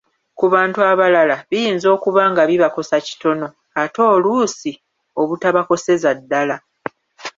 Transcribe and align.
Ku 0.39 0.45
bantu 0.53 0.79
abalala 0.91 1.35
biyinza 1.49 1.87
okuba 1.95 2.21
nga 2.31 2.43
bibakosa 2.49 2.95
kitono 3.07 3.47
oba 3.81 4.01
oluusi 4.15 4.71
obutabakoseza 5.21 6.09
ddala 6.19 6.57